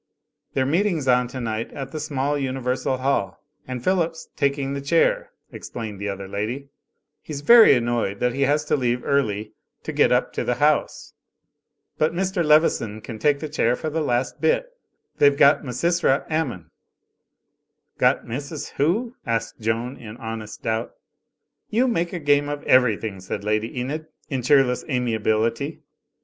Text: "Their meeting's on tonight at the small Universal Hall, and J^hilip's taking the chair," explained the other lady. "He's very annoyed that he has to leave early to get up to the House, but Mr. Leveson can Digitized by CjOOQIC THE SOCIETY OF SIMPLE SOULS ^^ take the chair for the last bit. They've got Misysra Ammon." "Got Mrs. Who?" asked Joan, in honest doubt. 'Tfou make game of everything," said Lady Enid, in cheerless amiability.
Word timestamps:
"Their 0.55 0.65
meeting's 0.65 1.07
on 1.07 1.27
tonight 1.27 1.71
at 1.73 1.91
the 1.91 1.99
small 1.99 2.35
Universal 2.35 2.97
Hall, 2.97 3.39
and 3.67 3.83
J^hilip's 3.83 4.29
taking 4.35 4.73
the 4.73 4.81
chair," 4.81 5.29
explained 5.51 5.99
the 6.01 6.09
other 6.09 6.27
lady. 6.27 6.69
"He's 7.21 7.41
very 7.41 7.75
annoyed 7.75 8.19
that 8.19 8.33
he 8.33 8.41
has 8.41 8.65
to 8.65 8.75
leave 8.75 9.05
early 9.05 9.53
to 9.83 9.91
get 9.91 10.11
up 10.11 10.33
to 10.33 10.43
the 10.43 10.55
House, 10.55 11.13
but 11.99 12.13
Mr. 12.15 12.43
Leveson 12.43 12.99
can 13.01 13.19
Digitized 13.19 13.21
by 13.21 13.21
CjOOQIC 13.21 13.21
THE 13.21 13.21
SOCIETY 13.21 13.21
OF 13.21 13.21
SIMPLE 13.21 13.21
SOULS 13.21 13.21
^^ 13.21 13.21
take 13.21 13.39
the 13.39 13.49
chair 13.55 13.75
for 13.75 13.89
the 13.91 14.01
last 14.01 14.41
bit. 14.41 14.65
They've 15.19 15.37
got 15.37 15.63
Misysra 15.63 16.31
Ammon." 16.31 16.71
"Got 17.99 18.25
Mrs. 18.25 18.69
Who?" 18.77 19.15
asked 19.27 19.59
Joan, 19.59 19.97
in 19.97 20.17
honest 20.17 20.63
doubt. 20.63 20.95
'Tfou 21.71 21.87
make 21.91 22.25
game 22.25 22.49
of 22.49 22.63
everything," 22.63 23.19
said 23.19 23.43
Lady 23.43 23.79
Enid, 23.79 24.07
in 24.31 24.41
cheerless 24.41 24.83
amiability. 24.89 25.81